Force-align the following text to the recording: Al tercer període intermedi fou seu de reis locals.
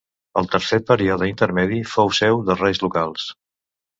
Al 0.39 0.47
tercer 0.53 0.79
període 0.85 1.27
intermedi 1.31 1.81
fou 1.91 2.11
seu 2.21 2.41
de 2.47 2.57
reis 2.63 2.83
locals. 2.87 3.29